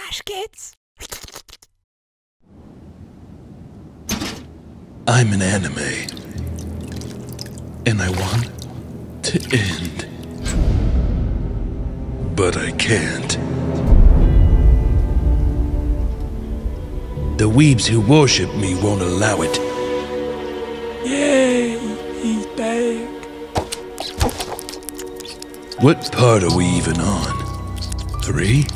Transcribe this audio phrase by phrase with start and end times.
[0.00, 0.72] Flashgitz.
[5.06, 5.78] I'm an anime.
[7.86, 8.50] And I want
[9.24, 10.06] to end.
[12.34, 13.30] But I can't.
[17.38, 19.58] The weebs who worship me won't allow it.
[21.06, 21.78] Yay,
[22.22, 23.08] he's back.
[25.82, 28.22] What part are we even on?
[28.22, 28.66] Three?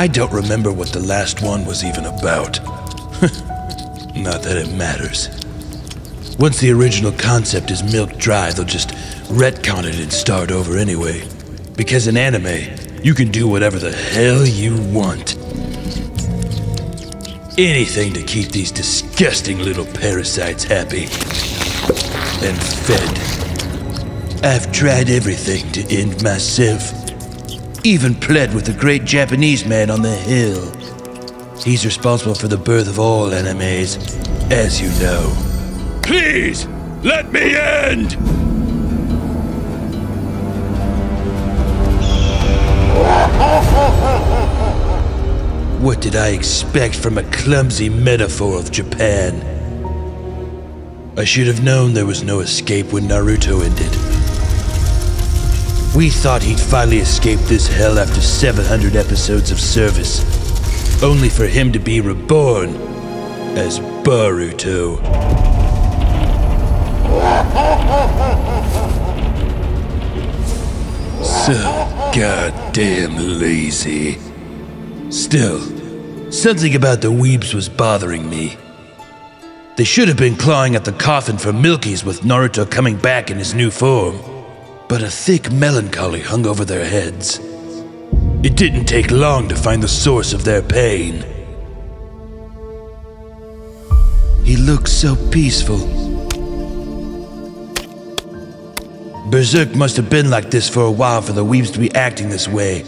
[0.00, 2.58] I don't remember what the last one was even about.
[4.16, 5.28] Not that it matters.
[6.38, 8.92] Once the original concept is milked dry, they'll just
[9.28, 11.28] retcon it and start over anyway.
[11.76, 15.36] Because in anime, you can do whatever the hell you want.
[17.58, 21.08] Anything to keep these disgusting little parasites happy.
[22.42, 23.18] And fed.
[24.42, 26.99] I've tried everything to end myself.
[27.82, 30.70] Even pled with the great Japanese man on the hill.
[31.64, 33.98] He's responsible for the birth of all animes,
[34.50, 35.32] as you know.
[36.02, 36.66] Please,
[37.02, 38.16] let me end!
[45.80, 49.40] What did I expect from a clumsy metaphor of Japan?
[51.16, 54.09] I should have known there was no escape when Naruto ended.
[55.94, 60.22] We thought he'd finally escape this hell after 700 episodes of service,
[61.02, 62.76] only for him to be reborn
[63.58, 64.98] as Boruto.
[71.24, 71.54] So
[72.14, 74.18] goddamn lazy.
[75.10, 75.60] Still,
[76.30, 78.56] something about the weebs was bothering me.
[79.76, 83.38] They should have been clawing at the coffin for Milkies with Naruto coming back in
[83.38, 84.29] his new form.
[84.90, 87.38] But a thick melancholy hung over their heads.
[88.42, 91.24] It didn't take long to find the source of their pain.
[94.44, 95.78] He looked so peaceful.
[99.30, 102.28] Berserk must have been like this for a while for the Weebs to be acting
[102.28, 102.82] this way.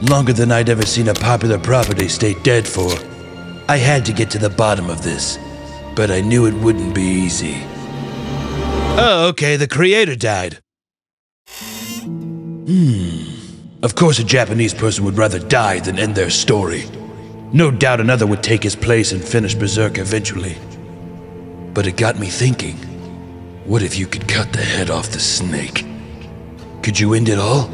[0.00, 2.90] Longer than I'd ever seen a popular property stay dead for.
[3.68, 5.38] I had to get to the bottom of this,
[5.94, 7.58] but I knew it wouldn't be easy.
[8.96, 10.60] Oh, okay, the creator died.
[12.70, 13.24] Hmm.
[13.82, 16.84] Of course, a Japanese person would rather die than end their story.
[17.52, 20.56] No doubt another would take his place and finish Berserk eventually.
[21.74, 22.76] But it got me thinking
[23.64, 25.84] what if you could cut the head off the snake?
[26.84, 27.68] Could you end it all?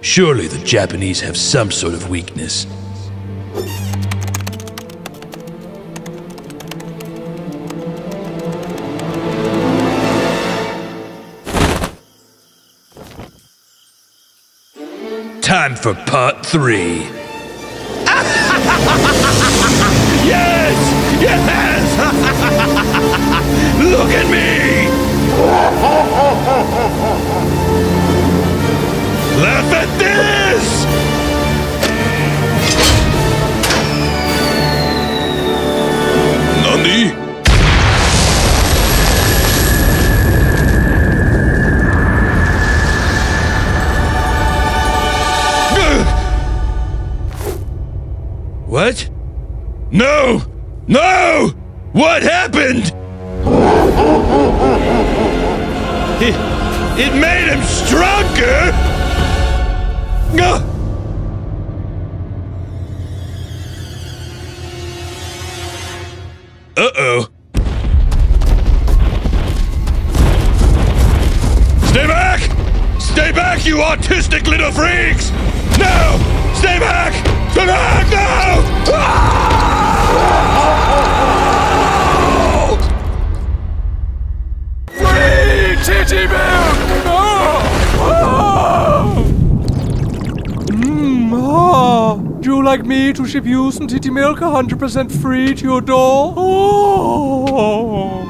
[0.00, 2.68] Surely the Japanese have some sort of weakness.
[15.48, 16.98] Time for part three.
[20.28, 20.28] yes!
[20.28, 20.87] Yes!
[49.90, 50.42] No!
[50.86, 51.52] No!
[51.92, 52.92] What happened?
[56.20, 56.34] It,
[56.98, 58.88] it made him stronger!
[66.76, 67.28] Uh-oh.
[71.86, 72.40] Stay back!
[73.00, 75.30] Stay back, you autistic little freaks!
[75.78, 76.52] No!
[76.54, 77.14] Stay back!
[77.52, 78.06] Stay back!
[78.10, 78.94] No!
[78.94, 79.67] Ah!
[92.68, 96.34] Like me to ship you some titty milk 100% free to your door?
[96.36, 98.26] Oh.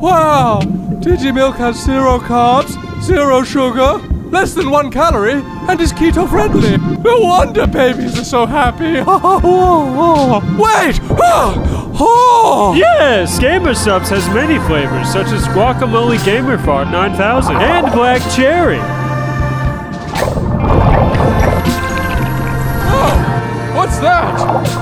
[0.00, 0.60] Wow!
[1.02, 3.98] Titty milk has zero carbs, zero sugar,
[4.30, 6.76] less than one calorie, and is keto friendly.
[7.02, 9.02] No wonder babies are so happy.
[10.62, 11.00] Wait!
[12.04, 12.74] Oh!
[12.76, 19.01] Yes, Gamer Supps has many flavors, such as Guacamole Gamer Fart 9000 and Black Cherry.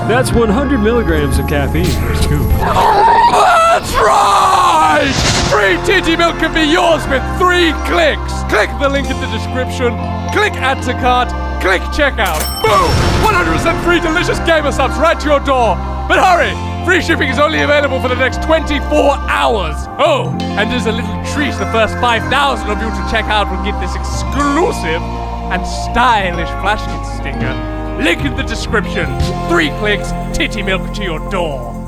[0.07, 2.47] That's 100 milligrams of caffeine per scoop.
[2.59, 5.13] That's right!
[5.49, 8.31] Free titty milk can be yours with three clicks!
[8.51, 9.95] Click the link in the description,
[10.35, 11.29] click add to cart,
[11.61, 12.41] click checkout.
[12.61, 12.91] Boom!
[13.23, 15.75] 100% free delicious gamer supps right to your door.
[16.07, 16.51] But hurry!
[16.85, 18.81] Free shipping is only available for the next 24
[19.29, 19.75] hours.
[19.99, 21.53] Oh, and there's a little treat.
[21.55, 25.01] The first 5,000 of you to check out will get this exclusive
[25.53, 27.80] and stylish Flashgitz sticker.
[28.01, 29.05] Link in the description.
[29.47, 31.80] Three clicks, titty milk to your door.